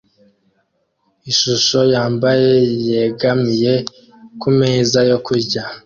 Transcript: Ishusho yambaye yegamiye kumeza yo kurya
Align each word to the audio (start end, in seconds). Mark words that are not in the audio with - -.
Ishusho 1.31 1.79
yambaye 1.93 2.51
yegamiye 2.89 3.73
kumeza 4.41 4.99
yo 5.09 5.17
kurya 5.25 5.63